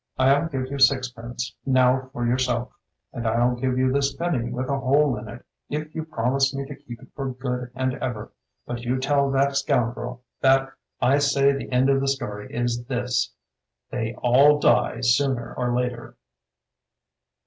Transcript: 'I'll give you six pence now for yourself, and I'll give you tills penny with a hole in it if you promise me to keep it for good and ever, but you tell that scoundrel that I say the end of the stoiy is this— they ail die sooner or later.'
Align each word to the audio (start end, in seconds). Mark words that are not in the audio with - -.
'I'll 0.17 0.47
give 0.49 0.65
you 0.71 0.79
six 0.79 1.11
pence 1.11 1.53
now 1.63 2.09
for 2.11 2.25
yourself, 2.25 2.71
and 3.13 3.27
I'll 3.27 3.53
give 3.55 3.77
you 3.77 3.91
tills 3.91 4.15
penny 4.15 4.49
with 4.49 4.67
a 4.67 4.79
hole 4.79 5.15
in 5.15 5.27
it 5.27 5.45
if 5.69 5.93
you 5.93 6.05
promise 6.05 6.55
me 6.55 6.65
to 6.65 6.75
keep 6.75 7.03
it 7.03 7.09
for 7.15 7.29
good 7.35 7.69
and 7.75 7.93
ever, 7.93 8.31
but 8.65 8.81
you 8.83 8.97
tell 8.97 9.29
that 9.29 9.55
scoundrel 9.55 10.23
that 10.41 10.69
I 11.01 11.19
say 11.19 11.51
the 11.51 11.71
end 11.71 11.87
of 11.91 11.99
the 12.01 12.07
stoiy 12.07 12.49
is 12.49 12.83
this— 12.85 13.31
they 13.91 14.17
ail 14.25 14.57
die 14.57 15.01
sooner 15.01 15.53
or 15.53 15.71
later.' 15.77 16.15